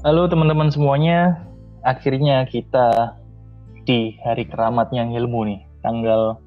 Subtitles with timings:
[0.00, 1.44] Halo teman-teman semuanya,
[1.84, 3.20] akhirnya kita
[3.84, 6.40] di hari keramatnya ilmu nih, tanggal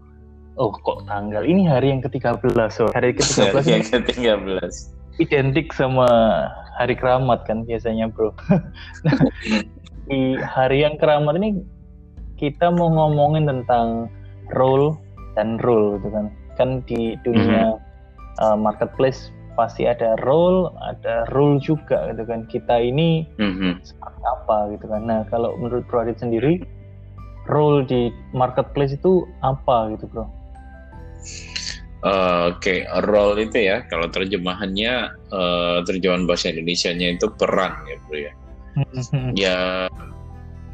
[0.57, 1.45] oh kok tanggal?
[1.45, 2.41] Ini hari yang ke-13
[2.73, 4.73] so hari ke-13 hari yang ke-13.
[5.21, 6.09] Identik sama
[6.81, 8.33] hari keramat kan biasanya bro.
[9.05, 9.21] Nah,
[10.09, 11.61] di hari yang keramat ini
[12.41, 14.09] kita mau ngomongin tentang
[14.57, 14.97] role
[15.37, 16.25] dan rule gitu kan.
[16.57, 18.41] Kan di dunia mm -hmm.
[18.41, 22.45] uh, marketplace pasti ada role, ada rule juga gitu kan.
[22.49, 23.85] Kita ini mm-hmm.
[23.85, 25.01] seperti apa gitu kan.
[25.05, 26.61] Nah, kalau menurut Bro Adit sendiri,
[27.49, 30.25] role di marketplace itu apa gitu, Bro?
[32.03, 33.07] Uh, Oke, okay.
[33.07, 38.33] role itu ya, kalau terjemahannya, uh, terjemahan bahasa Indonesia-nya itu peran ya, Bro ya.
[38.73, 39.27] Mm-hmm.
[39.37, 39.57] ya,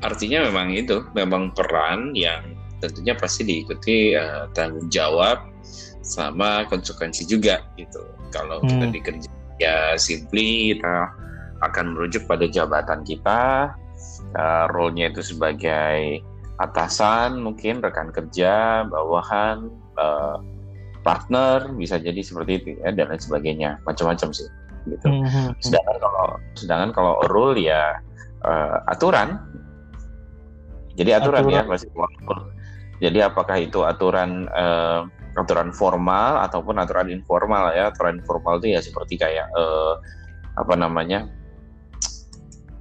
[0.01, 5.48] artinya memang itu, memang peran yang tentunya pasti diikuti uh, tanggung jawab
[6.01, 8.01] sama konsekuensi juga gitu.
[8.31, 8.69] Kalau hmm.
[8.69, 11.11] kita dikerja ya simply kita
[11.59, 13.73] akan merujuk pada jabatan kita,
[14.39, 16.23] uh, role-nya itu sebagai
[16.59, 19.67] atasan, mungkin rekan kerja, bawahan,
[19.99, 20.39] uh,
[21.03, 24.47] partner, bisa jadi seperti itu ya dan lain sebagainya, macam-macam sih
[24.87, 25.07] gitu.
[25.07, 25.53] Hmm, hmm, hmm.
[25.59, 27.99] Sedangkan kalau sedangkan kalau rule ya
[28.43, 29.39] uh, aturan.
[30.99, 31.67] Jadi aturan, ya, aturan.
[31.67, 31.87] ya pasti.
[32.99, 38.81] Jadi apakah itu aturan uh, aturan formal ataupun aturan informal ya aturan informal itu ya
[38.81, 39.97] seperti kayak uh,
[40.57, 41.29] apa namanya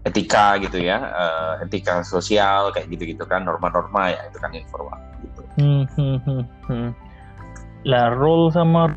[0.09, 5.43] etika gitu ya uh, etika sosial kayak gitu-gitu kan norma-norma ya itu kan informal gitu.
[5.59, 6.91] Hmm, hmm, hmm, hmm.
[7.87, 8.97] Lah role sama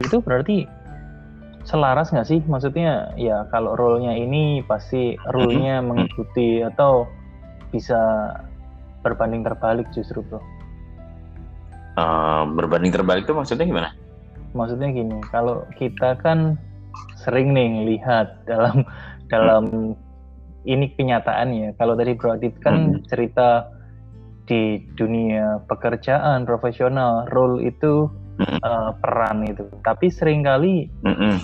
[0.00, 0.64] itu berarti
[1.66, 2.40] selaras nggak sih?
[2.46, 5.86] Maksudnya ya kalau role-nya ini pasti rule-nya hmm.
[5.86, 7.10] mengikuti atau
[7.74, 8.32] bisa
[9.02, 10.40] berbanding terbalik justru bro?
[11.96, 13.90] Uh, berbanding terbalik itu maksudnya gimana?
[14.56, 16.56] Maksudnya gini, kalau kita kan
[17.20, 18.86] sering nih lihat dalam
[19.32, 20.68] dalam hmm.
[20.68, 21.68] ini kenyataan ya.
[21.76, 23.04] Kalau tadi Bro Adit kan hmm.
[23.10, 23.68] cerita
[24.46, 28.06] di dunia pekerjaan profesional, role itu
[28.38, 28.62] hmm.
[28.62, 29.66] uh, peran itu.
[29.82, 31.42] Tapi sering kali hmm.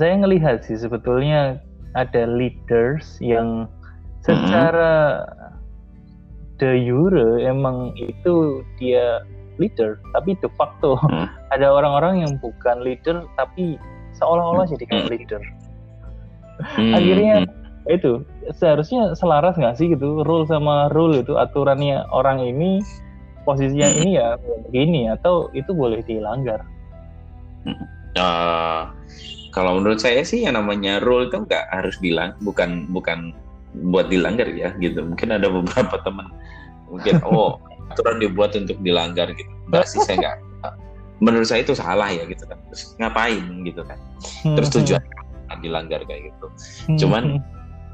[0.00, 1.60] saya ngelihat sih sebetulnya
[1.92, 3.66] ada leaders yang
[4.22, 6.60] secara hmm.
[6.60, 9.24] de jure emang itu dia
[9.60, 11.28] leader tapi de facto hmm.
[11.54, 13.76] ada orang-orang yang bukan leader tapi
[14.16, 14.72] seolah-olah hmm.
[14.74, 15.12] jadi kayak hmm.
[15.12, 15.42] leader
[16.80, 16.92] hmm.
[16.96, 17.94] akhirnya hmm.
[17.94, 18.12] itu
[18.56, 22.80] seharusnya selaras nggak sih gitu rule sama rule itu aturannya orang ini
[23.44, 23.98] posisinya hmm.
[24.00, 24.28] ini ya
[24.68, 26.64] begini atau itu boleh dilanggar
[28.16, 28.88] uh,
[29.50, 33.36] kalau menurut saya sih yang namanya rule itu nggak harus bilang bukan bukan
[33.90, 36.26] buat dilanggar ya gitu mungkin ada beberapa teman
[36.90, 37.58] mungkin oh
[37.90, 39.50] aturan dibuat untuk dilanggar gitu.
[39.68, 40.38] Enggak sih saya nggak
[41.20, 42.58] menurut saya itu salah ya gitu kan.
[42.72, 43.98] Terus ngapain gitu kan.
[44.56, 44.76] Terus hmm.
[44.80, 45.02] tujuan
[45.60, 46.46] dilanggar kayak gitu.
[47.04, 47.38] Cuman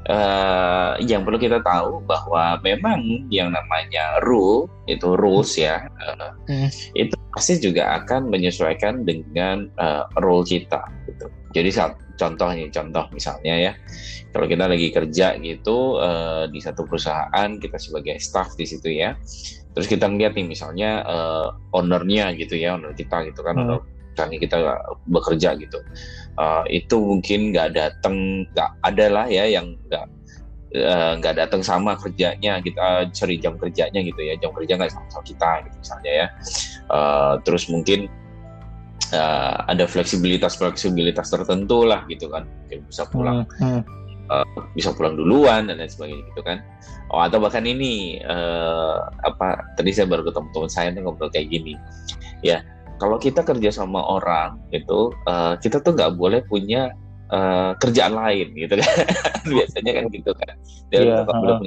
[0.07, 6.69] uh, yang perlu kita tahu bahwa memang yang namanya rule itu rules ya uh, hmm.
[6.95, 11.27] itu pasti juga akan menyesuaikan dengan uh, role kita gitu.
[11.53, 13.73] Jadi saat contoh nih contoh misalnya ya.
[14.33, 19.17] Kalau kita lagi kerja gitu uh, di satu perusahaan kita sebagai staff di situ ya
[19.77, 23.77] terus kita ngeliat nih misalnya uh, ownernya gitu ya owner kita gitu kan hmm.
[24.17, 24.57] misalnya kita
[25.05, 25.77] bekerja gitu
[26.41, 30.09] uh, itu mungkin nggak datang nggak ada lah ya yang nggak
[31.21, 35.05] nggak uh, datang sama kerjanya kita cari jam kerjanya gitu ya jam kerja nggak sama
[35.13, 36.27] sama kita gitu misalnya ya
[36.89, 38.09] uh, terus mungkin
[39.13, 43.85] uh, ada fleksibilitas fleksibilitas tertentu lah gitu kan mungkin bisa pulang hmm.
[43.85, 44.06] Hmm.
[44.27, 44.43] Uh,
[44.75, 46.59] bisa pulang duluan dan lain sebagainya gitu kan.
[47.15, 51.47] Oh atau bahkan ini uh, apa tadi saya baru ketemu teman saya nih ngobrol kayak
[51.47, 51.79] gini.
[52.43, 52.59] Ya
[52.99, 56.91] kalau kita kerja sama orang itu uh, kita tuh nggak boleh punya
[57.31, 58.91] uh, kerjaan lain gitu kan.
[59.55, 60.53] Biasanya kan gitu kan.
[60.91, 61.63] Yeah, uh.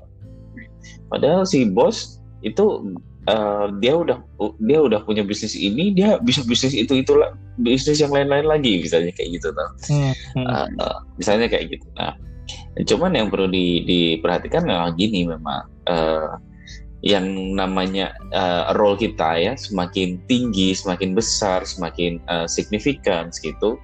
[1.08, 2.96] padahal si bos itu
[3.28, 4.18] uh, dia udah
[4.64, 9.12] dia udah punya bisnis ini dia bisa bisnis itu itulah bisnis yang lain-lain lagi misalnya
[9.12, 11.84] kayak gitu tuh hmm, uh, misalnya kayak gitu.
[11.98, 12.16] Nah
[12.78, 16.38] Cuman yang perlu di, diperhatikan memang gini memang uh,
[17.00, 23.80] yang namanya uh, role kita ya semakin tinggi, semakin besar, semakin uh, signifikan gitu,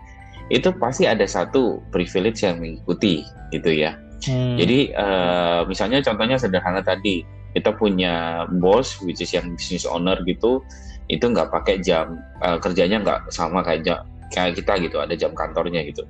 [0.52, 3.96] itu pasti ada satu privilege yang mengikuti gitu ya.
[4.24, 4.56] Hmm.
[4.60, 7.24] Jadi uh, misalnya contohnya sederhana tadi
[7.56, 10.60] kita punya bos which is yang business owner gitu
[11.08, 15.32] itu nggak pakai jam uh, kerjanya nggak sama kayak jam, kayak kita gitu ada jam
[15.32, 16.04] kantornya gitu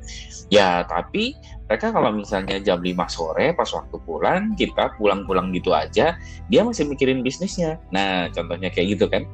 [0.50, 6.14] ya tapi mereka kalau misalnya jam 5 sore pas waktu pulang kita pulang-pulang gitu aja
[6.46, 9.26] dia masih mikirin bisnisnya nah contohnya kayak gitu kan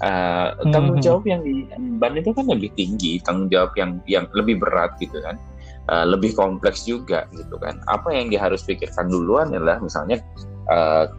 [0.00, 1.06] uh, tanggung hmm.
[1.06, 1.68] jawab yang di
[2.00, 5.36] ban itu kan lebih tinggi tanggung jawab yang yang lebih berat gitu kan
[5.90, 7.78] uh, lebih kompleks juga gitu kan.
[7.86, 10.22] Apa yang dia harus pikirkan duluan adalah misalnya
[10.70, 11.10] uh,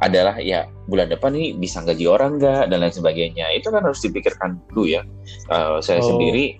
[0.00, 4.00] adalah ya bulan depan ini bisa gaji orang nggak dan lain sebagainya itu kan harus
[4.00, 5.04] dipikirkan dulu ya
[5.52, 6.16] uh, saya oh.
[6.16, 6.56] sendiri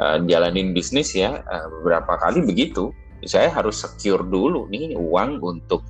[0.00, 2.92] uh, jalanin bisnis ya uh, beberapa kali begitu
[3.24, 5.82] saya harus secure dulu nih uang untuk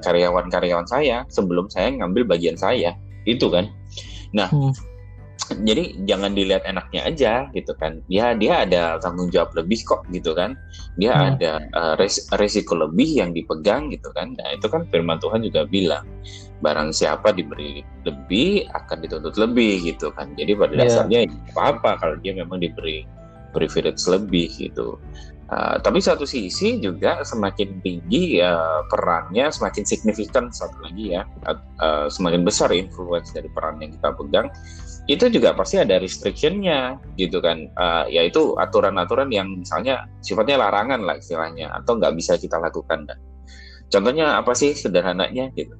[0.00, 2.96] karyawan-karyawan uh, saya sebelum saya ngambil bagian saya
[3.28, 3.68] itu kan.
[4.32, 4.72] Nah hmm.
[5.68, 8.00] jadi jangan dilihat enaknya aja gitu kan.
[8.08, 10.56] Ya dia ada tanggung jawab lebih kok gitu kan.
[10.96, 11.24] Dia hmm.
[11.36, 14.32] ada uh, res resiko lebih yang dipegang gitu kan.
[14.34, 16.08] Nah itu kan firman Tuhan juga bilang
[16.64, 20.32] barang siapa diberi lebih akan dituntut lebih gitu kan.
[20.32, 20.80] Jadi pada yeah.
[20.88, 21.18] dasarnya
[21.52, 23.04] apa apa kalau dia memang diberi
[23.52, 24.96] privilege lebih gitu.
[25.52, 32.08] Uh, tapi satu sisi juga semakin tinggi uh, perannya semakin signifikan satu lagi ya uh,
[32.08, 34.48] semakin besar influence dari peran yang kita pegang
[35.04, 37.68] itu juga pasti ada restrictionnya gitu kan.
[37.76, 43.20] Uh, yaitu aturan-aturan yang misalnya sifatnya larangan lah istilahnya atau nggak bisa kita lakukan dan
[43.92, 45.76] contohnya apa sih sederhananya gitu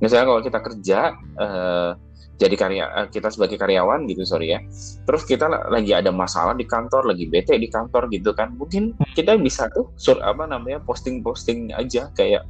[0.00, 0.98] misalnya kalau kita kerja
[1.38, 1.92] uh,
[2.40, 4.60] jadi karya uh, kita sebagai karyawan gitu sorry ya.
[5.04, 8.56] Terus kita lagi ada masalah di kantor lagi bete di kantor gitu kan.
[8.56, 12.48] Mungkin kita bisa tuh sur apa namanya posting-posting aja kayak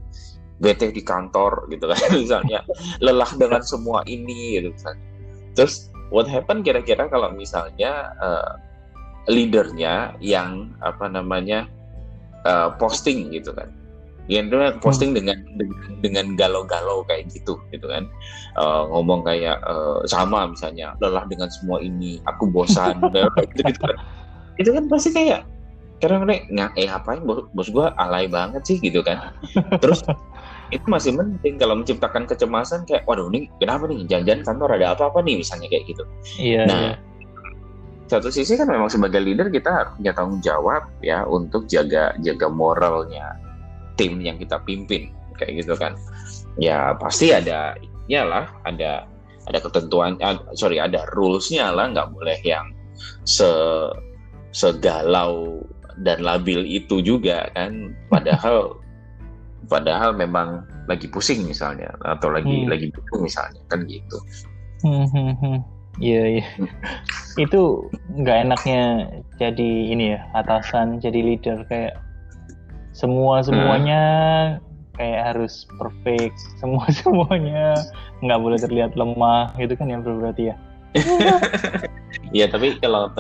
[0.62, 1.98] bete di kantor gitu kan.
[2.22, 2.62] Misalnya
[3.02, 4.94] lelah dengan semua ini gitu kan.
[5.58, 8.54] Terus what happen kira-kira kalau misalnya uh,
[9.30, 11.66] leadernya yang apa namanya
[12.46, 13.70] uh, posting gitu kan
[14.30, 14.46] yang
[14.78, 15.42] posting dengan
[15.98, 18.06] dengan galau-galau kayak gitu gitu kan.
[18.54, 23.02] Uh, ngomong kayak uh, sama misalnya lelah dengan semua ini aku bosan.
[23.10, 23.26] Gitu,
[23.66, 23.96] gitu kan.
[24.54, 25.42] Itu kan pasti kayak
[26.00, 27.20] karena nggak eh ngapain?
[27.26, 29.34] Bos, bos gue alay banget sih gitu kan.
[29.82, 30.06] Terus
[30.70, 34.06] itu masih penting kalau menciptakan kecemasan kayak waduh ini kenapa nih?
[34.06, 35.42] Jangan-jangan kantor ada apa-apa nih?
[35.42, 36.04] misalnya kayak gitu.
[36.38, 36.62] Iya.
[36.70, 36.94] Nah, iya.
[38.06, 42.46] satu sisi kan memang sebagai leader kita harus punya tanggung jawab ya untuk jaga jaga
[42.48, 43.49] moralnya
[44.00, 45.92] tim yang kita pimpin kayak gitu kan.
[46.56, 47.76] Ya pasti ada
[48.08, 49.06] lah ada
[49.46, 52.72] ada ketentuan uh, sorry ada rulesnya lah nggak boleh yang
[53.28, 53.46] se
[54.50, 55.62] segalau
[56.02, 58.74] dan labil itu juga kan padahal
[59.72, 62.70] padahal memang lagi pusing misalnya atau lagi hmm.
[62.72, 64.18] lagi butuh misalnya kan gitu.
[64.82, 65.58] Hmm, hmm, hmm.
[66.00, 66.46] Iya iya.
[67.36, 67.86] itu
[68.16, 72.00] nggak enaknya jadi ini ya atasan jadi leader kayak
[72.90, 74.02] semua semuanya
[74.58, 74.98] hmm.
[74.98, 76.36] kayak harus perfect.
[76.60, 77.78] Semua semuanya
[78.20, 79.54] nggak boleh terlihat lemah.
[79.56, 80.56] Gitu kan yang berarti ya.
[82.30, 83.10] Iya tapi kalau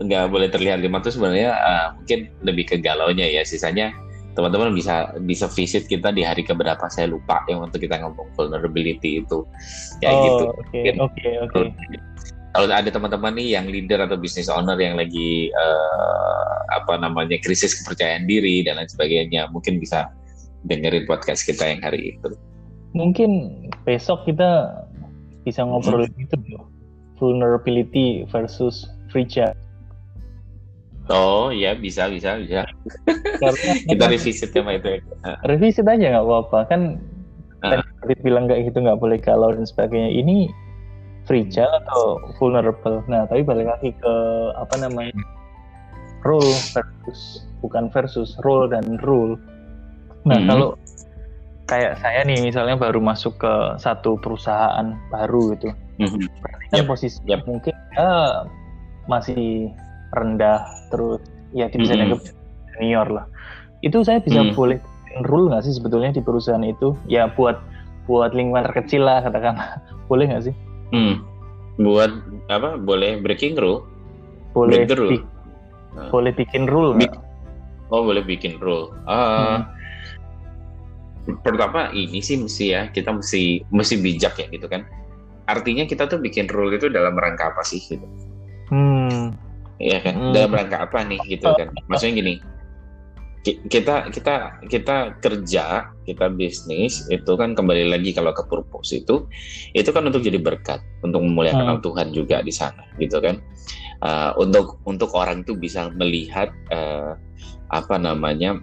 [0.00, 3.44] nggak boleh terlihat lemah itu sebenarnya uh, mungkin lebih ke galau nya ya.
[3.48, 3.96] Sisanya
[4.36, 9.24] teman-teman bisa bisa visit kita di hari keberapa saya lupa yang untuk kita ngomong vulnerability
[9.24, 9.44] itu.
[10.04, 11.60] Ya oh, gitu oke oke.
[11.72, 11.96] oke
[12.52, 17.80] kalau ada teman-teman nih yang leader atau business owner yang lagi uh, apa namanya krisis
[17.82, 20.12] kepercayaan diri dan lain sebagainya mungkin bisa
[20.68, 22.36] dengerin podcast kita yang hari itu
[22.92, 24.68] mungkin besok kita
[25.42, 26.22] bisa ngobrol hmm.
[26.22, 26.36] itu
[27.16, 29.56] vulnerability versus free chat
[31.10, 32.62] Oh iya bisa bisa bisa.
[33.42, 35.02] Karena kita revisit tema itu.
[35.02, 35.34] Ya.
[35.50, 37.02] Revisit aja nggak apa-apa kan.
[37.66, 37.82] Uh.
[37.82, 40.14] Tadi bilang nggak gitu nggak boleh galau dan sebagainya.
[40.14, 40.46] Ini
[41.26, 43.02] fragile atau vulnerable.
[43.06, 44.14] Nah tapi balik lagi ke
[44.58, 45.14] apa namanya
[46.22, 49.38] role versus bukan versus role dan rule.
[50.26, 50.48] Nah hmm.
[50.48, 50.68] kalau
[51.70, 56.26] kayak saya nih misalnya baru masuk ke satu perusahaan baru gitu, mm-hmm.
[56.68, 56.86] kan yep.
[56.90, 57.46] posisi yep.
[57.48, 58.44] mungkin ya
[59.08, 59.72] masih
[60.12, 61.22] rendah terus
[61.56, 62.72] ya bisa dianggap mm -hmm.
[62.76, 63.26] senior lah
[63.80, 64.52] itu saya bisa mm.
[64.52, 64.78] boleh
[65.28, 67.60] rule nggak sih sebetulnya di perusahaan itu ya buat
[68.06, 69.56] buat lingkungan terkecil lah katakan
[70.10, 70.54] boleh nggak sih
[70.92, 71.14] mm.
[71.80, 72.12] buat
[72.52, 72.76] apa?
[72.78, 73.88] Boleh breaking rule?
[74.52, 75.10] Boleh Break rule.
[75.16, 75.18] Bi
[75.96, 76.08] uh.
[76.12, 77.08] boleh bikin rule Bi
[77.92, 78.92] oh boleh bikin rule.
[79.04, 79.60] Uh,
[81.28, 81.38] hmm.
[81.44, 84.84] pertama ini sih mesti ya kita mesti mesti bijak ya gitu kan?
[85.48, 88.04] Artinya kita tuh bikin rule itu dalam rangka apa sih gitu?
[88.72, 89.36] Hmm.
[89.80, 90.14] Ya kan?
[90.16, 90.32] Hmm.
[90.32, 91.68] dalam rangka apa nih gitu kan?
[91.88, 92.34] Maksudnya gini
[93.42, 99.26] kita kita kita kerja kita bisnis itu kan kembali lagi kalau ke purpose itu
[99.74, 101.82] itu kan untuk jadi berkat untuk memuliakan hmm.
[101.82, 103.42] Tuhan juga di sana gitu kan
[104.06, 107.18] uh, untuk untuk orang itu bisa melihat uh,
[107.74, 108.62] apa namanya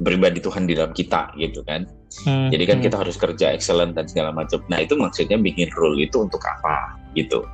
[0.00, 1.84] pribadi Tuhan di dalam kita gitu kan
[2.24, 2.84] Hmm, Jadi kan hmm.
[2.88, 4.64] kita harus kerja excellent dan segala macam.
[4.72, 7.44] Nah itu maksudnya bikin rule itu untuk apa gitu.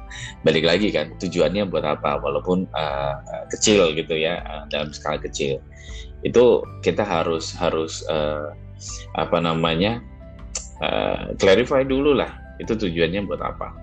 [0.46, 2.22] Balik lagi kan tujuannya buat apa?
[2.22, 3.14] Walaupun uh,
[3.50, 5.58] kecil gitu ya uh, dalam skala kecil.
[6.22, 8.54] Itu kita harus harus uh,
[9.18, 9.98] apa namanya
[10.80, 12.30] uh, clarify dulu lah.
[12.62, 13.74] Itu tujuannya buat apa?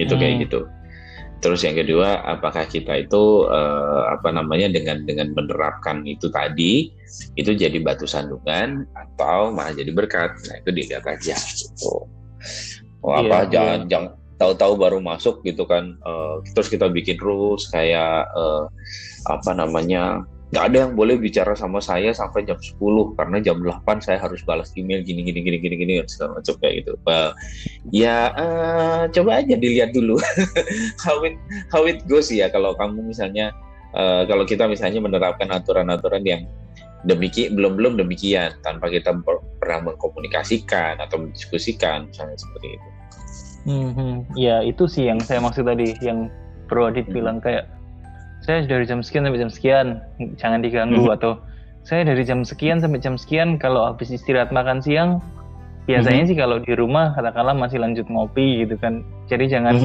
[0.00, 0.20] Itu hmm.
[0.24, 0.60] kayak gitu.
[1.38, 6.90] Terus yang kedua, apakah kita itu uh, apa namanya dengan dengan menerapkan itu tadi
[7.38, 10.34] itu jadi batu sandungan atau malah jadi berkat?
[10.34, 12.10] Nah itu dilihat aja gitu.
[13.06, 13.50] Oh, iya, apa iya.
[13.54, 15.94] jangan jangan tahu-tahu baru masuk gitu kan?
[16.02, 18.66] Uh, terus kita bikin rules kayak uh,
[19.30, 22.80] apa namanya nggak ada yang boleh bicara sama saya sampai jam 10
[23.20, 26.74] karena jam 8 saya harus balas email gini gini gini gini gini segala macam kayak
[26.84, 26.92] gitu.
[27.04, 27.36] Well,
[27.92, 30.16] ya uh, coba aja dilihat dulu
[31.04, 31.36] how it
[31.68, 33.52] how it goes ya kalau kamu misalnya
[33.92, 36.48] uh, kalau kita misalnya menerapkan aturan-aturan yang
[37.04, 39.14] demikian belum belum demikian tanpa kita
[39.60, 42.88] pernah mengkomunikasikan atau mendiskusikan misalnya seperti itu.
[43.68, 46.32] Hmm, hmm, ya itu sih yang saya maksud tadi yang
[46.72, 47.14] Bro Adit hmm.
[47.20, 47.68] bilang kayak
[48.48, 49.86] saya dari jam sekian sampai jam sekian
[50.40, 51.16] jangan diganggu hmm.
[51.20, 51.36] atau
[51.84, 55.20] saya dari jam sekian sampai jam sekian kalau habis istirahat makan siang
[55.84, 56.30] biasanya hmm.
[56.32, 59.84] sih kalau di rumah katakanlah masih lanjut ngopi gitu kan jadi jangan hmm.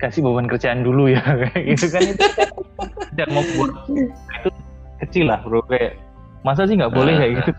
[0.00, 1.20] dikasih beban kerjaan dulu ya
[1.68, 2.24] gitu kan itu
[3.12, 3.72] tidak mau buat
[4.40, 4.48] itu
[5.04, 6.00] kecil lah bro kayak
[6.40, 7.52] masa sih nggak boleh kayak gitu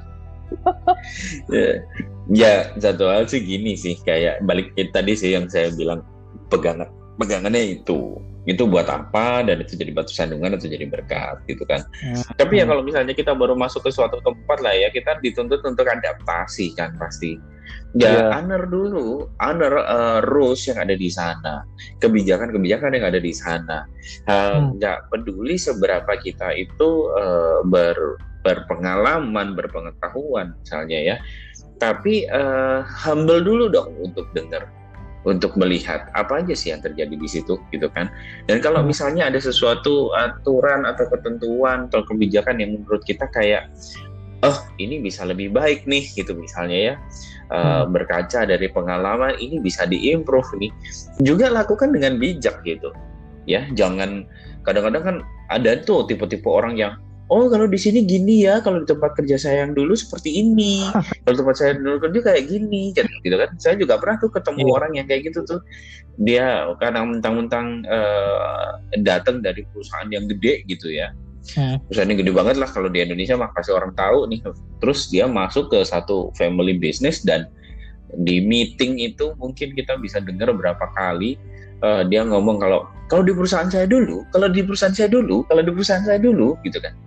[1.54, 1.70] ya,
[2.34, 6.02] ya satu hal sih gini sih kayak balik tadi sih yang saya bilang
[6.50, 6.90] pegangan
[7.22, 11.82] pegangannya itu itu buat apa dan itu jadi batu sandungan atau jadi berkat gitu kan.
[12.02, 12.22] Hmm.
[12.38, 15.86] Tapi ya kalau misalnya kita baru masuk ke suatu tempat lah ya kita dituntut untuk
[15.86, 17.42] adaptasi kan pasti.
[17.98, 18.30] Ya yeah.
[18.38, 21.66] honor dulu, honor uh, rules yang ada di sana,
[22.04, 23.90] kebijakan-kebijakan yang ada di sana.
[24.30, 24.78] Hmm.
[24.78, 25.08] Nggak hmm.
[25.10, 27.98] peduli seberapa kita itu uh, ber,
[28.46, 31.16] berpengalaman, berpengetahuan misalnya ya.
[31.82, 34.70] Tapi uh, humble dulu dong untuk dengar
[35.26, 38.08] untuk melihat apa aja sih yang terjadi di situ gitu kan.
[38.46, 38.90] Dan kalau hmm.
[38.94, 43.68] misalnya ada sesuatu aturan atau ketentuan atau kebijakan yang menurut kita kayak
[44.46, 46.96] oh ini bisa lebih baik nih gitu misalnya ya.
[47.46, 50.74] Uh, berkaca dari pengalaman ini bisa diimprove nih.
[51.22, 52.90] Juga lakukan dengan bijak gitu.
[53.46, 54.26] Ya, jangan
[54.66, 55.18] kadang-kadang kan
[55.54, 59.38] ada tuh tipe-tipe orang yang oh kalau di sini gini ya kalau di tempat kerja
[59.40, 60.86] saya yang dulu seperti ini.
[61.26, 63.50] Kalau tempat saya dulu kerja kayak gini gitu kan.
[63.58, 64.76] Saya juga pernah tuh ketemu yeah.
[64.78, 65.62] orang yang kayak gitu tuh.
[66.22, 71.10] Dia kadang mentang-mentang uh, datang dari perusahaan yang gede gitu ya.
[71.46, 71.78] Hmm.
[71.86, 74.42] perusahaan yang gede banget lah kalau di Indonesia mah kasih orang tahu nih.
[74.82, 77.50] Terus dia masuk ke satu family business dan
[78.22, 81.38] di meeting itu mungkin kita bisa dengar berapa kali
[81.86, 85.62] uh, dia ngomong kalau kalau di perusahaan saya dulu, kalau di perusahaan saya dulu, kalau
[85.62, 86.98] di perusahaan saya dulu, gitu kan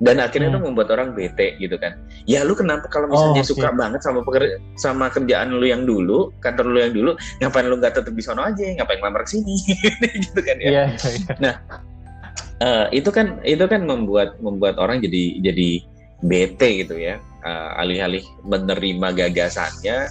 [0.00, 0.56] dan akhirnya hmm.
[0.56, 3.52] itu membuat orang bete gitu kan ya lu kenapa kalau misalnya oh, okay.
[3.52, 7.10] suka banget sama pekerja sama kerjaan lu yang dulu kantor lu yang dulu
[7.44, 9.54] ngapain lu nggak tetap di sana aja ngapain ke sini
[10.24, 11.36] gitu kan ya yeah, yeah.
[11.36, 11.54] nah
[12.64, 15.84] uh, itu kan itu kan membuat membuat orang jadi jadi
[16.24, 20.08] bete gitu ya uh, alih-alih menerima gagasannya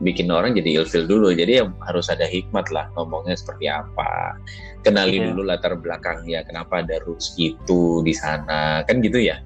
[0.00, 1.30] bikin orang jadi ilfil dulu.
[1.32, 4.36] Jadi ya harus ada hikmat lah ngomongnya seperti apa.
[4.80, 5.26] Kenali yeah.
[5.32, 9.38] dulu latar belakangnya, kenapa ada rules itu di sana, kan gitu ya.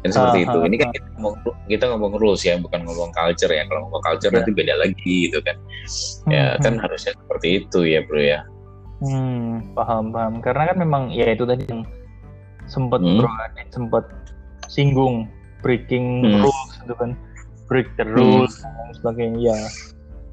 [0.00, 0.58] Kan seperti uh, itu.
[0.72, 1.34] Ini kan kita ngomong
[1.68, 3.62] kita ngomong rules ya, bukan ngomong culture ya.
[3.68, 4.40] Kalau ngomong culture yeah.
[4.40, 5.56] nanti beda lagi gitu kan.
[6.32, 6.82] Ya hmm, kan hmm.
[6.88, 8.40] harusnya seperti itu ya, Bro ya.
[9.04, 10.34] Hmm, paham paham.
[10.40, 11.84] Karena kan memang ya itu tadi yang
[12.64, 13.20] sempat hmm.
[13.20, 13.28] Bro
[13.68, 14.04] sempat
[14.70, 15.28] singgung
[15.60, 16.40] breaking hmm.
[16.40, 17.12] rules itu kan
[17.70, 18.74] break the rules hmm.
[18.74, 19.54] dan sebagainya.
[19.54, 19.58] Ya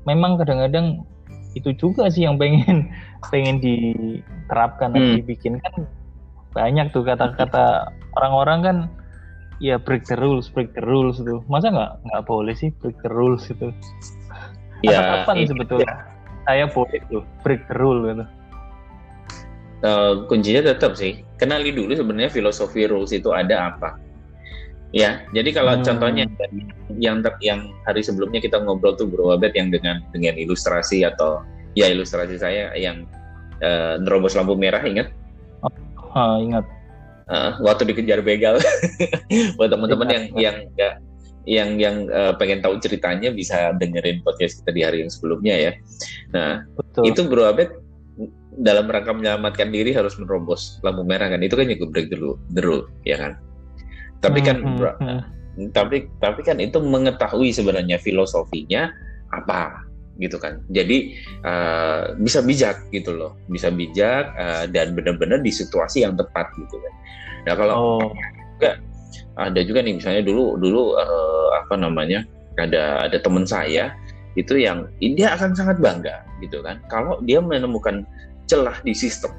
[0.09, 1.05] memang kadang-kadang
[1.53, 2.89] itu juga sih yang pengen
[3.31, 4.97] pengen diterapkan hmm.
[4.97, 5.73] dan dibikinkan
[6.55, 8.77] banyak tuh kata-kata orang-orang kan
[9.61, 13.11] ya break the rules break the rules itu masa nggak nggak boleh sih break the
[13.13, 13.69] rules itu?
[14.85, 15.95] Ya kapan sebetulnya ya.
[16.45, 18.25] saya boleh tuh break the rule gitu.
[19.85, 21.21] Uh, kuncinya tetap sih.
[21.37, 24.06] Kenali dulu sebenarnya filosofi rules itu ada apa
[24.95, 25.83] Ya, jadi kalau hmm.
[25.83, 26.23] contohnya
[26.95, 31.43] yang ter, yang hari sebelumnya kita ngobrol tuh Bro Abed yang dengan dengan ilustrasi atau
[31.75, 33.03] ya ilustrasi saya yang
[33.59, 35.11] uh, nerobos lampu merah ingat?
[35.59, 35.71] Oh,
[36.15, 36.63] oh ingat.
[37.27, 38.63] Uh, waktu dikejar begal.
[39.59, 40.93] Buat teman-teman yang yang nggak
[41.47, 45.71] yang yang uh, pengen tahu ceritanya bisa dengerin podcast kita di hari yang sebelumnya ya.
[46.31, 47.11] Nah, Betul.
[47.11, 47.69] itu Bro Abed
[48.57, 52.89] dalam rangka menyelamatkan diri harus menerobos lampu merah kan itu kan juga break dulu rule
[53.05, 53.37] ya kan
[54.21, 55.21] tapi kan hmm, hmm,
[55.57, 55.67] hmm.
[55.73, 58.89] tapi tapi kan itu mengetahui sebenarnya filosofinya
[59.33, 59.85] apa
[60.17, 61.13] gitu kan jadi
[61.45, 66.75] uh, bisa bijak gitu loh bisa bijak uh, dan benar-benar di situasi yang tepat gitu
[66.81, 66.93] kan
[67.45, 68.11] nah kalau oh.
[68.57, 68.81] juga
[69.37, 72.25] ada juga nih misalnya dulu dulu uh, apa namanya
[72.57, 73.93] ada ada teman saya
[74.33, 78.01] itu yang dia akan sangat bangga gitu kan kalau dia menemukan
[78.49, 79.29] celah di sistem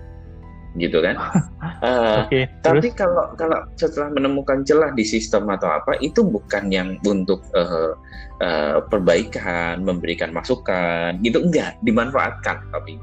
[0.79, 1.19] gitu kan.
[1.87, 6.97] uh, okay, tapi kalau kalau setelah menemukan celah di sistem atau apa itu bukan yang
[7.05, 7.99] untuk uh,
[8.43, 12.99] uh, perbaikan, memberikan masukan, gitu enggak, dimanfaatkan tapi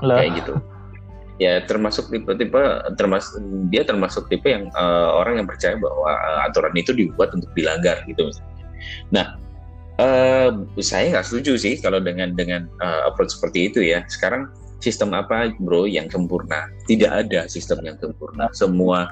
[0.00, 0.54] kayak gitu.
[1.40, 2.60] ya termasuk tipe-tipe
[3.00, 3.40] termasuk
[3.72, 8.04] dia termasuk tipe yang uh, orang yang percaya bahwa uh, aturan itu dibuat untuk dilanggar
[8.04, 8.64] gitu misalnya.
[9.08, 9.26] Nah,
[10.00, 14.04] uh, saya nggak setuju sih kalau dengan dengan uh, approach seperti itu ya.
[14.12, 16.68] Sekarang sistem apa bro yang sempurna?
[16.88, 18.48] Tidak ada sistem yang sempurna.
[18.52, 19.06] Semua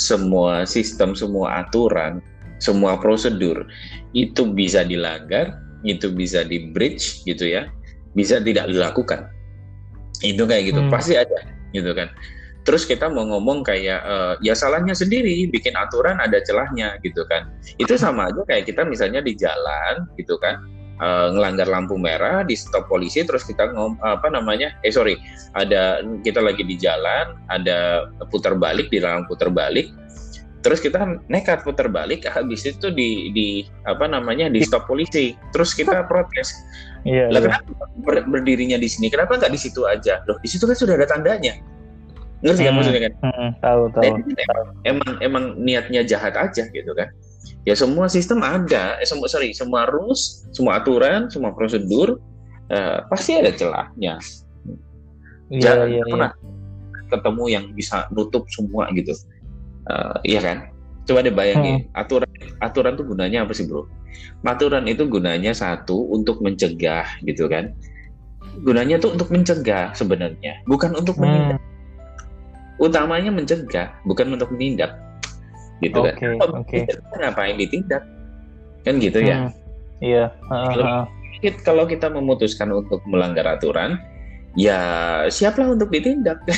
[0.00, 2.24] semua sistem, semua aturan,
[2.58, 3.68] semua prosedur
[4.16, 7.68] itu bisa dilanggar, itu bisa di bridge gitu ya,
[8.16, 9.28] bisa tidak dilakukan.
[10.24, 10.90] Itu kayak gitu, hmm.
[10.90, 12.12] pasti ada gitu kan
[12.62, 17.50] terus kita mau ngomong kayak uh, ya salahnya sendiri bikin aturan ada celahnya gitu kan
[17.78, 20.62] itu sama aja kayak kita misalnya di jalan gitu kan
[21.00, 25.16] uh, ngelanggar lampu merah di stop polisi terus kita ngom apa namanya eh sorry
[25.56, 29.88] ada kita lagi di jalan ada putar balik di dalam putar balik
[30.62, 33.48] terus kita nekat putar balik habis itu di di
[33.84, 36.54] apa namanya di stop polisi terus kita protes.
[37.02, 37.58] Iya, lah iya.
[37.58, 39.10] kenapa ber, berdirinya di sini?
[39.10, 40.22] Kenapa nggak di situ aja?
[40.30, 41.58] Loh di situ kan sudah ada tandanya.
[42.46, 43.12] Ngerti kan hmm, maksudnya kan?
[43.22, 44.02] hmm, tahu tahu.
[44.02, 47.10] emang, emang emang niatnya jahat aja gitu kan
[47.62, 48.98] ya semua sistem ada.
[48.98, 52.18] Eh, semua sorry semua rules semua aturan semua prosedur
[52.70, 54.18] uh, pasti ada celahnya.
[55.52, 57.06] Iya, jangan iya, pernah iya.
[57.12, 59.12] ketemu yang bisa nutup semua gitu.
[59.86, 60.58] Uh, iya kan?
[61.02, 61.98] Coba deh bayangin hmm.
[61.98, 62.30] aturan
[62.62, 63.86] aturan tuh gunanya apa sih bro?
[64.46, 67.74] Aturan itu gunanya satu untuk mencegah gitu kan?
[68.62, 71.26] Gunanya tuh untuk mencegah sebenarnya bukan untuk hmm.
[71.26, 71.60] menindak.
[72.80, 74.94] Utamanya mencegah bukan untuk menindak
[75.82, 76.86] gitu okay, kan oh, okay.
[77.18, 78.06] ngapain ditindak
[78.86, 79.36] kan gitu ya?
[79.36, 79.50] hmm.
[80.02, 81.54] ya iya uh, uh.
[81.66, 83.98] kalau kita memutuskan untuk melanggar aturan
[84.58, 84.80] ya
[85.32, 86.40] siaplah untuk ditindak.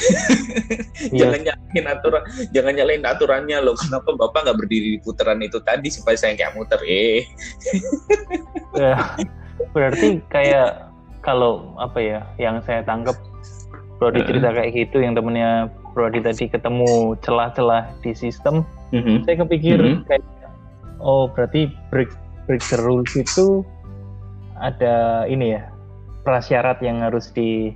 [1.10, 1.26] Iya.
[1.26, 2.22] jangan nyalain aturan,
[2.54, 3.74] jangan nyalain aturannya loh.
[3.76, 6.80] Kenapa bapak nggak berdiri di putaran itu tadi supaya saya kayak muter?
[6.86, 7.26] Eh,
[8.80, 9.12] ya,
[9.74, 10.88] berarti kayak
[11.20, 13.18] kalau apa ya, yang saya tangkap
[13.98, 18.62] Brody cerita kayak gitu, yang temennya Brody tadi ketemu celah-celah di sistem,
[18.94, 19.16] mm-hmm.
[19.26, 20.06] saya kepikir mm-hmm.
[20.06, 20.22] kayak
[21.02, 22.14] oh berarti break
[22.46, 23.66] break the rules itu
[24.62, 25.66] ada ini ya
[26.22, 27.74] prasyarat yang harus di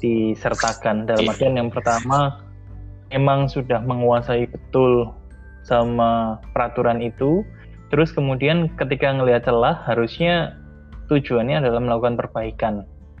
[0.00, 1.32] disertakan dalam iya.
[1.32, 2.40] artian yang pertama
[3.12, 5.12] emang sudah menguasai betul
[5.64, 7.44] sama peraturan itu
[7.92, 10.56] terus kemudian ketika ngelihat celah harusnya
[11.12, 12.74] tujuannya adalah melakukan perbaikan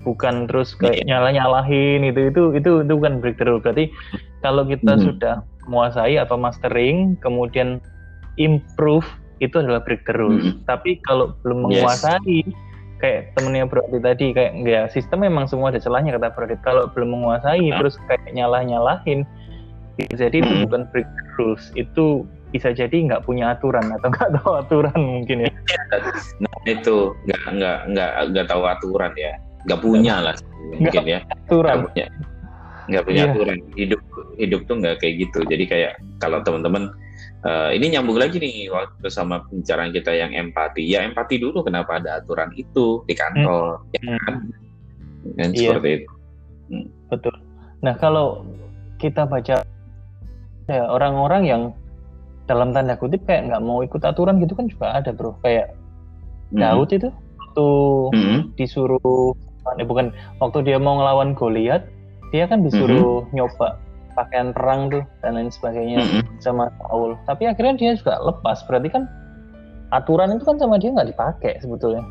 [0.06, 1.16] bukan terus kayak iya.
[1.16, 3.90] nyala nyalahin itu itu itu itu bukan breakthrough berarti
[4.40, 5.02] kalau kita hmm.
[5.04, 5.34] sudah
[5.68, 7.78] menguasai atau mastering kemudian
[8.40, 9.06] improve
[9.38, 10.64] itu adalah breakthrough hmm.
[10.66, 12.66] tapi kalau belum menguasai yes
[12.98, 17.14] kayak temennya Brody tadi kayak ya sistem memang semua ada celahnya kata Brody kalau belum
[17.14, 19.22] menguasai terus kayak nyalah nyalahin
[19.98, 20.62] jadi itu hmm.
[20.70, 21.74] bukan break rules.
[21.74, 22.22] Itu
[22.54, 25.52] bisa jadi nggak punya aturan atau nggak tahu aturan mungkin ya.
[26.38, 29.34] Nah itu nggak nggak nggak nggak tahu aturan ya.
[29.66, 30.34] Nggak punya lah
[30.78, 31.18] mungkin ya.
[31.34, 31.74] aturan.
[31.74, 32.06] Nggak punya
[32.88, 33.32] nggak punya yeah.
[33.32, 34.00] aturan hidup
[34.40, 36.90] hidup tuh nggak kayak gitu jadi kayak kalau teman-teman
[37.38, 40.82] Uh, ini nyambung lagi nih waktu sama pembicaraan kita yang empati.
[40.82, 43.94] Ya empati dulu kenapa ada aturan itu di kantor, hmm.
[43.94, 44.34] ya kan?
[45.38, 45.70] Dan iya.
[45.70, 46.10] seperti itu.
[46.66, 46.86] Hmm.
[47.06, 47.34] Betul.
[47.86, 48.42] Nah kalau
[48.98, 49.62] kita baca
[50.66, 51.62] ya orang-orang yang
[52.50, 55.38] dalam tanda kutip kayak nggak mau ikut aturan gitu kan juga ada bro.
[55.46, 55.78] Kayak
[56.50, 56.58] hmm.
[56.58, 57.68] Daud itu waktu
[58.18, 58.40] hmm.
[58.58, 59.30] disuruh,
[59.78, 60.10] eh, bukan
[60.42, 61.86] waktu dia mau ngelawan Goliat,
[62.34, 63.32] dia kan disuruh hmm.
[63.32, 63.78] nyoba
[64.18, 66.42] pakaian perang tuh dan lain sebagainya mm-hmm.
[66.42, 67.14] sama Saul.
[67.22, 68.66] Tapi akhirnya dia juga lepas.
[68.66, 69.06] Berarti kan
[69.94, 72.02] aturan itu kan sama dia nggak dipakai sebetulnya.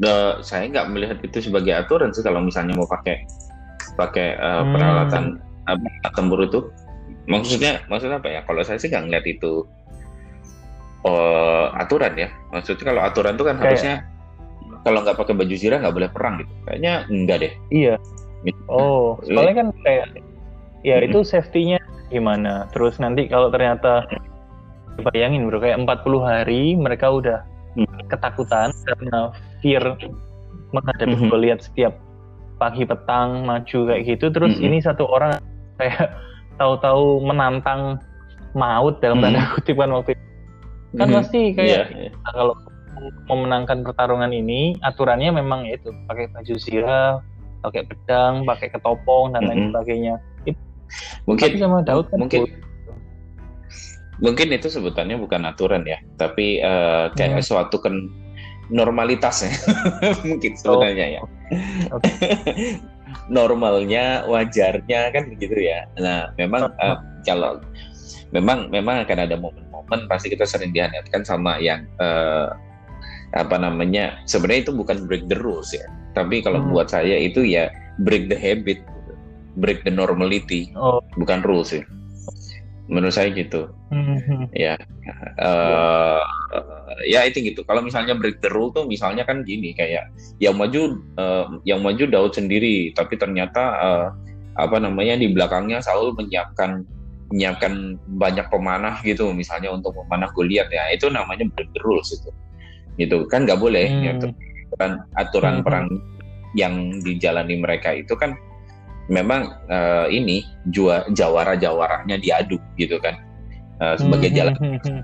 [0.00, 3.28] The, saya nggak melihat itu sebagai aturan sih kalau misalnya mau pakai
[4.00, 4.72] pakai uh, hmm.
[4.72, 5.24] peralatan
[5.68, 6.64] uh, tempur itu.
[7.28, 8.40] Maksudnya maksudnya apa ya?
[8.48, 9.68] Kalau saya sih nggak ngeliat itu
[11.04, 12.32] uh, aturan ya.
[12.48, 13.94] Maksudnya kalau aturan itu kan Kayak, harusnya
[14.88, 16.52] kalau nggak pakai baju zirah nggak boleh perang gitu.
[16.64, 17.52] Kayaknya enggak deh.
[17.68, 17.94] Iya.
[18.70, 20.06] Oh, soalnya kan kayak
[20.86, 21.76] ya itu safety-nya
[22.08, 22.64] gimana?
[22.72, 24.08] Terus nanti kalau ternyata
[25.06, 27.38] bayangin bro kayak 40 hari mereka udah
[28.10, 29.30] ketakutan karena
[29.62, 29.82] fear
[30.74, 31.38] menghadapi mm -hmm.
[31.38, 31.94] lihat setiap
[32.58, 34.66] pagi petang maju kayak gitu terus mm -hmm.
[34.66, 35.38] ini satu orang
[35.78, 36.10] kayak
[36.58, 38.02] tahu-tahu menantang
[38.58, 40.24] maut dalam tanda kutip kan waktu itu
[40.98, 41.16] kan mm -hmm.
[41.22, 41.86] pasti kayak yeah.
[41.94, 42.10] Iya.
[42.34, 42.54] kalau
[43.26, 47.22] memenangkan pertarungan ini aturannya memang itu pakai baju zirah
[47.62, 49.70] pakai pedang, pakai ketopong dan lain mm -hmm.
[49.74, 50.14] sebagainya.
[50.46, 50.60] Itu,
[51.26, 52.42] mungkin sama Daud kan mungkin
[54.18, 57.46] mungkin itu sebutannya bukan aturan ya, tapi uh, kayak hmm.
[57.46, 58.10] suatu kan
[58.68, 59.52] normalitas ya
[60.26, 61.14] mungkin sebenarnya oh.
[61.14, 61.20] ya.
[62.02, 62.12] Okay.
[63.32, 65.88] Normalnya, wajarnya kan begitu ya.
[65.96, 67.60] Nah, memang uh, kalau
[68.36, 72.52] memang memang akan ada momen-momen pasti kita sering dihadapkan sama yang uh,
[73.36, 75.84] apa namanya sebenarnya itu bukan break the rules ya
[76.16, 76.72] tapi kalau hmm.
[76.72, 77.68] buat saya itu ya
[78.00, 78.80] break the habit
[79.58, 81.02] break the normality, oh.
[81.18, 81.82] bukan rules sih.
[82.88, 83.68] Menurut saya gitu.
[83.92, 84.48] Mm-hmm.
[84.56, 84.80] Ya,
[85.44, 86.24] uh,
[87.04, 87.60] ya itu gitu.
[87.68, 90.08] Kalau misalnya break the rule tuh misalnya kan gini kayak
[90.40, 94.06] yang maju uh, yang maju Daud sendiri, tapi ternyata uh,
[94.56, 96.88] apa namanya di belakangnya Saul menyiapkan
[97.28, 102.32] menyiapkan banyak pemanah gitu misalnya untuk memanah Goliat ya itu namanya break the rules itu
[102.98, 104.04] gitu kan nggak boleh hmm.
[104.04, 104.12] ya,
[104.76, 105.64] kan aturan hmm.
[105.64, 105.86] perang
[106.56, 108.34] yang dijalani mereka itu kan
[109.08, 113.16] memang uh, ini jua jawara-jawaranya diadu gitu kan
[113.80, 115.02] uh, sebagai jalan hmm, hmm, hmm,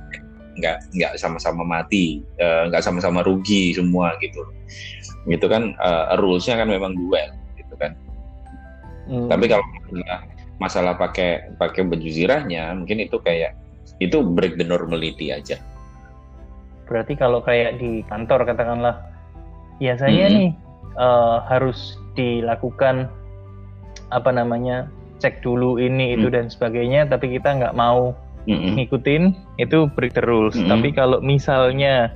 [0.60, 4.44] nggak nggak sama-sama mati uh, nggak sama-sama rugi semua gitu
[5.24, 7.96] gitu kan uh, rulesnya kan memang duel gitu kan
[9.08, 9.28] hmm.
[9.32, 9.64] tapi kalau
[10.60, 13.56] masalah pakai pakai baju zirahnya mungkin itu kayak
[13.98, 15.58] itu break the normality aja
[16.84, 19.00] berarti kalau kayak di kantor katakanlah
[19.82, 20.34] ya saya hmm.
[20.34, 20.50] nih
[20.98, 23.10] uh, harus dilakukan
[24.14, 24.86] apa namanya
[25.18, 26.34] cek dulu ini itu hmm.
[26.34, 28.14] dan sebagainya tapi kita nggak mau
[28.46, 28.78] hmm.
[28.78, 30.68] ngikutin itu break the rules hmm.
[30.68, 32.12] tapi kalau misalnya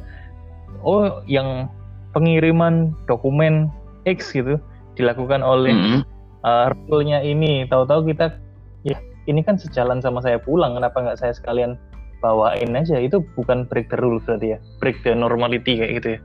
[0.84, 1.66] oh yang
[2.12, 3.72] pengiriman dokumen
[4.06, 4.60] X gitu
[4.94, 6.00] dilakukan oleh hmm.
[6.44, 8.34] uh, rule-nya ini tahu-tahu kita
[8.86, 11.76] ya ini kan sejalan sama saya pulang kenapa nggak saya sekalian
[12.20, 12.98] bawain aja.
[12.98, 14.58] Itu bukan break the rules berarti ya?
[14.82, 16.20] Break the normality kayak gitu ya?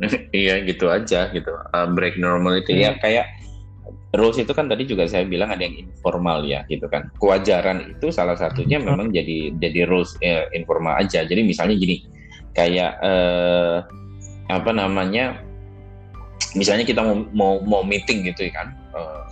[0.32, 1.52] Iya gitu aja gitu.
[1.72, 2.72] Uh, break normality.
[2.72, 2.80] Hmm.
[2.80, 3.00] ya iya.
[3.00, 3.26] kayak
[4.18, 7.12] rules itu kan tadi juga saya bilang ada yang informal ya gitu kan.
[7.22, 8.86] Kewajaran itu salah satunya hmm.
[8.86, 11.22] memang jadi jadi rules eh, informal aja.
[11.22, 12.02] Jadi misalnya gini
[12.58, 13.76] kayak eh,
[14.50, 15.38] apa namanya
[16.58, 18.68] misalnya kita mau mau, mau meeting gitu ya kan.
[18.98, 19.22] Eh,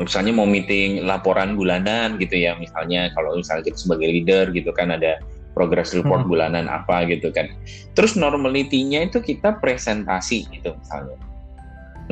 [0.00, 2.56] misalnya mau meeting laporan bulanan gitu ya.
[2.56, 5.20] Misalnya kalau misalnya kita sebagai leader gitu kan ada
[5.56, 6.30] progress report hmm.
[6.30, 7.48] bulanan apa gitu kan.
[7.96, 11.16] Terus normalitinya itu kita presentasi gitu misalnya.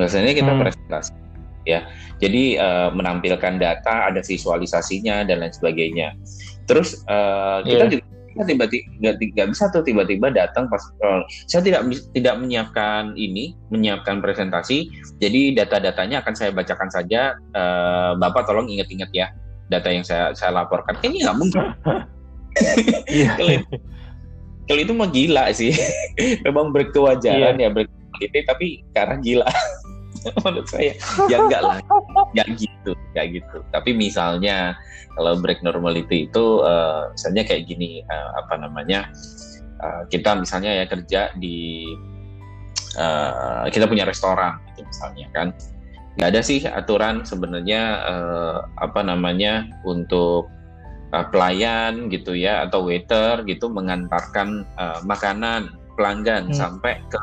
[0.01, 0.61] Biasanya kita hmm.
[0.65, 1.13] presentasi
[1.69, 1.85] ya.
[2.17, 6.17] Jadi uh, menampilkan data, ada visualisasinya dan lain sebagainya.
[6.65, 7.93] Terus uh, kita yeah.
[7.93, 8.05] juga
[8.43, 8.83] tiba-tiba
[9.15, 14.91] nggak bisa tuh tiba-tiba datang pas uh, saya tidak tidak menyiapkan ini menyiapkan presentasi
[15.23, 19.31] jadi data-datanya akan saya bacakan saja uh, bapak tolong ingat-ingat ya
[19.71, 21.63] data yang saya saya laporkan ini nggak mungkin
[23.05, 23.37] Iya.
[24.65, 25.71] kalau, itu mah gila sih.
[26.45, 27.67] Memang berkewajaran iya.
[27.67, 29.49] ya berkualitas tapi karena gila.
[30.41, 30.97] Menurut saya
[31.29, 31.77] ya enggak lah,
[32.33, 33.61] ya gitu, kayak gitu.
[33.69, 34.73] Tapi misalnya
[35.13, 39.07] kalau break normality itu uh, misalnya kayak gini uh, apa namanya
[39.85, 41.87] uh, kita misalnya ya kerja di
[42.99, 45.47] uh, kita punya restoran gitu misalnya kan
[46.15, 50.47] nggak ada sih aturan sebenarnya uh, apa namanya untuk
[51.13, 56.55] uh, pelayan gitu ya atau waiter gitu mengantarkan uh, makanan pelanggan hmm.
[56.55, 57.19] sampai ke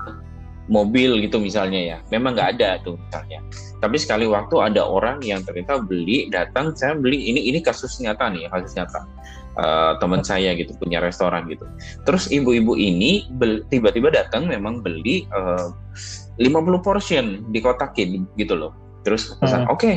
[0.70, 1.98] mobil gitu misalnya ya.
[2.14, 3.42] Memang nggak ada tuh misalnya.
[3.82, 8.30] Tapi sekali waktu ada orang yang ternyata beli datang saya beli ini ini kasus nyata
[8.30, 9.02] nih kasus nyata.
[9.52, 11.68] Uh, teman saya gitu punya restoran gitu.
[12.08, 13.28] Terus ibu-ibu ini
[13.68, 15.68] tiba-tiba datang memang beli uh,
[16.40, 18.72] 50 portion dikotakin gitu loh.
[19.04, 19.74] Terus pesan hmm.
[19.74, 19.94] oke okay,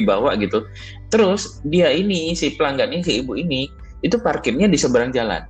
[0.00, 0.66] dibawa gitu.
[1.12, 3.70] Terus dia ini si pelanggan ini si ibu ini
[4.02, 5.46] itu parkirnya di seberang jalan.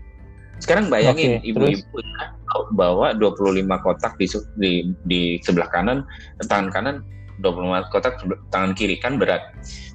[0.62, 2.30] Sekarang bayangin ibu-ibu ya,
[2.78, 4.26] bawa 25 kotak di,
[4.56, 4.72] di
[5.10, 6.06] di sebelah kanan,
[6.46, 6.96] tangan kanan
[7.42, 8.22] 25 kotak
[8.54, 9.42] tangan kiri kan berat.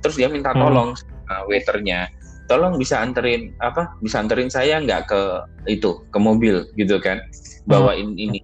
[0.03, 0.59] Terus dia minta hmm.
[0.59, 1.31] tolong hmm.
[1.31, 2.11] uh, waiternya,
[2.51, 3.95] tolong bisa anterin apa?
[4.03, 5.21] Bisa anterin saya nggak ke
[5.71, 7.23] itu ke mobil gitu kan?
[7.63, 8.25] Bawain hmm.
[8.29, 8.39] ini.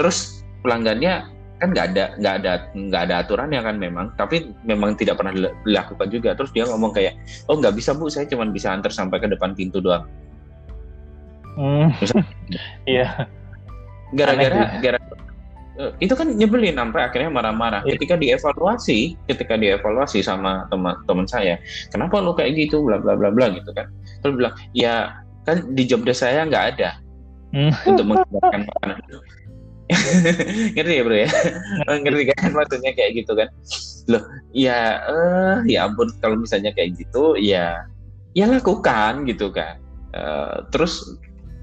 [0.00, 1.28] Terus pelanggannya
[1.62, 4.06] kan nggak ada nggak ada nggak ada aturan ya kan memang.
[4.18, 6.34] Tapi memang tidak pernah dilakukan juga.
[6.34, 7.14] Terus dia ngomong kayak
[7.48, 8.10] oh nggak bisa bu.
[8.10, 10.04] Saya cuma bisa antar sampai ke depan pintu doang.
[11.54, 11.88] Hmm.
[12.90, 13.28] iya.
[14.14, 14.98] Gara-gara gara
[15.78, 17.82] eh, itu kan nyebelin sampai akhirnya marah-marah.
[17.86, 17.98] Yeah.
[17.98, 21.58] ketika dievaluasi ketika dievaluasi sama teman-teman saya
[21.94, 22.82] kenapa lu kayak gitu?
[22.82, 23.90] Bla bla bla bla gitu kan.
[24.22, 26.90] Terus bilang ya kan di job desk saya nggak ada.
[27.54, 27.70] Hmm.
[27.86, 28.98] untuk mengeluarkan makanan
[30.74, 31.28] ngerti ya bro ya?
[32.02, 33.48] Ngerti kan maksudnya kayak gitu kan?
[34.08, 34.22] Loh
[34.56, 37.84] ya uh, ya ampun kalau misalnya kayak gitu ya
[38.32, 39.80] ya lakukan gitu kan.
[40.14, 41.18] Uh, terus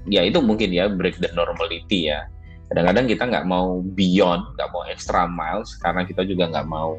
[0.06, 2.26] ya itu mungkin ya break the normality ya.
[2.70, 6.96] Kadang-kadang kita nggak mau beyond nggak mau extra miles karena kita juga nggak mau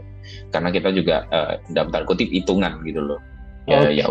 [0.52, 3.20] karena kita juga uh, dalam tanda kutip hitungan gitu loh.
[3.66, 4.04] Ya okay.
[4.04, 4.06] ya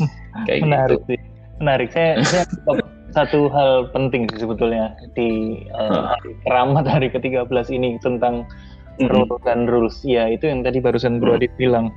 [0.46, 1.14] kayak menarik gitu.
[1.14, 1.18] sih.
[1.60, 1.88] Menarik.
[1.92, 2.44] Saya, saya
[3.10, 8.46] satu hal penting sih sebetulnya di uh, hari keramat hari ke-13 ini tentang
[8.98, 9.10] mm-hmm.
[9.10, 9.98] rule dan rules.
[10.06, 11.90] Ya, itu yang tadi barusan Bro Adit bilang.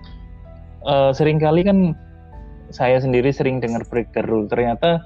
[0.83, 1.95] Uh, sering kali kan
[2.67, 4.49] saya sendiri sering dengar break the rule.
[4.49, 5.05] Ternyata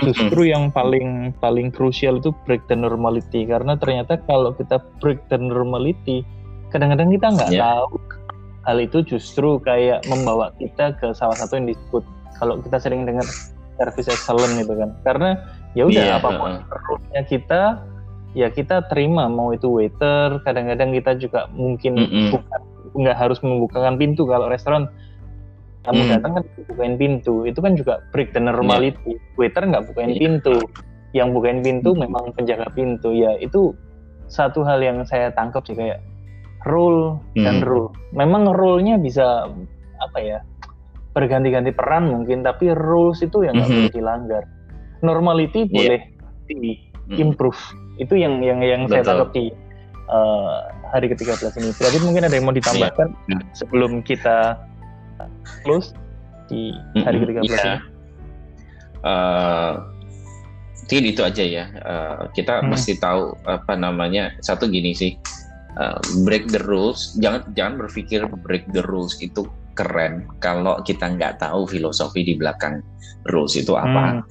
[0.00, 0.54] justru mm-hmm.
[0.54, 1.08] yang paling
[1.42, 6.24] paling krusial itu break the normality karena ternyata kalau kita break the normality
[6.70, 7.82] kadang-kadang kita nggak yeah.
[7.82, 7.98] tahu
[8.64, 12.06] hal itu justru kayak membawa kita ke salah satu yang disebut
[12.38, 13.26] kalau kita sering dengar
[13.80, 15.30] service excellent gitu kan karena
[15.72, 17.24] ya udah yeah, apa pun uh.
[17.24, 17.80] kita
[18.36, 22.28] ya kita terima mau itu waiter kadang-kadang kita juga mungkin mm -hmm.
[22.36, 22.60] bukan
[23.00, 24.86] nggak harus membukakan pintu kalau restoran
[25.82, 26.10] kamu mm.
[26.12, 29.18] datang kan bukain pintu itu kan juga break the normality yeah.
[29.40, 30.20] waiter nggak bukain yeah.
[30.20, 30.56] pintu
[31.16, 32.06] yang bukain pintu mm.
[32.06, 33.72] memang penjaga pintu ya itu
[34.30, 35.98] satu hal yang saya tangkap sih kayak
[36.68, 37.42] rule mm.
[37.42, 39.48] dan rule memang rule-nya bisa
[39.98, 40.38] apa ya
[41.10, 43.86] berganti-ganti peran mungkin tapi rules itu yang nggak mm -hmm.
[43.86, 44.42] boleh dilanggar
[45.02, 45.74] normality yeah.
[45.74, 46.00] boleh
[46.46, 46.72] di
[47.18, 48.02] improve mm.
[48.02, 48.94] itu yang yang yang Betul.
[48.94, 49.44] saya tangkap di
[50.10, 53.42] uh, hari ke-13 ini berarti mungkin ada yang mau ditambahkan yeah.
[53.54, 54.54] sebelum kita
[55.66, 55.90] close
[56.46, 57.42] di hari mm -hmm.
[57.42, 57.64] ke-13 yeah.
[57.66, 57.78] ini
[59.02, 59.72] uh,
[60.90, 62.74] mungkin itu aja ya uh, kita hmm.
[62.74, 65.14] mesti tahu apa namanya satu gini sih
[65.78, 71.40] uh, break the rules jangan jangan berpikir break the rules itu keren kalau kita nggak
[71.40, 72.82] tahu filosofi di belakang
[73.28, 74.20] rules itu apa.
[74.20, 74.24] Hmm.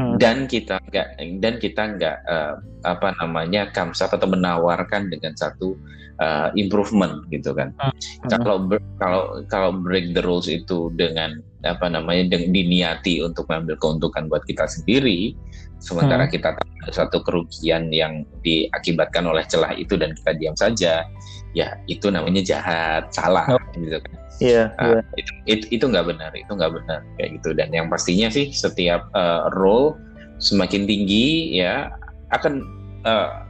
[0.00, 0.16] Hmm.
[0.16, 2.56] Dan kita nggak dan kita nggak uh,
[2.88, 5.76] apa namanya kamsat atau menawarkan dengan satu
[6.24, 7.76] uh, improvement gitu kan.
[7.76, 7.92] Hmm.
[8.40, 8.64] Kalau
[8.96, 14.40] kalau kalau break the rules itu dengan apa namanya dengan diniati untuk mengambil keuntungan buat
[14.48, 15.36] kita sendiri,
[15.84, 16.32] sementara hmm.
[16.32, 21.04] kita tahu satu kerugian yang diakibatkan oleh celah itu dan kita diam saja,
[21.52, 23.60] ya itu namanya jahat, salah oh.
[23.76, 24.19] gitu kan.
[24.40, 24.72] Iya.
[24.72, 27.52] Yeah, uh, Itu itu itu nggak benar, itu nggak benar kayak gitu.
[27.52, 30.00] Dan yang pastinya sih setiap uh, role
[30.40, 31.92] semakin tinggi ya
[32.32, 32.64] akan
[33.04, 33.44] uh,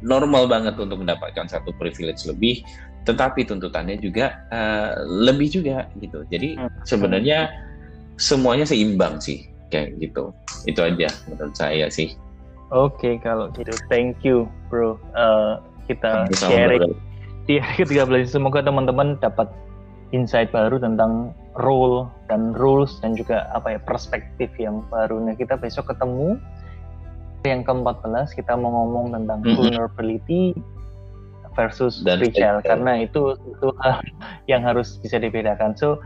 [0.00, 2.64] normal banget untuk mendapatkan satu privilege lebih,
[3.04, 6.24] tetapi tuntutannya juga uh, lebih juga gitu.
[6.32, 6.88] Jadi hmm.
[6.88, 7.52] sebenarnya
[8.16, 10.32] semuanya seimbang sih kayak gitu.
[10.64, 12.16] Itu aja menurut saya sih.
[12.72, 14.96] Oke, okay, kalau gitu, thank you, bro.
[15.12, 16.96] Uh, kita sharing
[17.44, 19.50] di hari ke-13 semoga teman-teman dapat
[20.12, 25.20] insight baru tentang role dan rules dan juga apa ya perspektif yang baru.
[25.20, 26.36] Nah kita besok ketemu
[27.42, 29.56] yang ke-14 kita mau ngomong tentang mm -hmm.
[29.58, 30.54] vulnerability
[31.52, 34.00] versus dan retail karena itu itu hal
[34.48, 35.76] yang harus bisa dibedakan.
[35.76, 36.00] So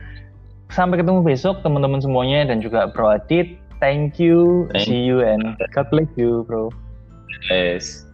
[0.71, 3.59] sampai ketemu besok teman-teman semuanya dan juga Bro Adit.
[3.79, 4.67] Thank you.
[4.73, 6.73] Thank See you and God bless you, bro.
[7.53, 8.06] Yes.